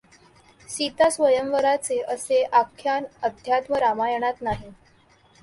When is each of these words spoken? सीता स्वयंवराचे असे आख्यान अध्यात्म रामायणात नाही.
सीता 0.69 1.09
स्वयंवराचे 1.09 1.99
असे 2.03 2.43
आख्यान 2.43 3.03
अध्यात्म 3.21 3.75
रामायणात 3.75 4.41
नाही. 4.41 4.71